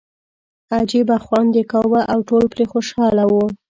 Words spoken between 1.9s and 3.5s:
او ټول پرې خوشاله وو.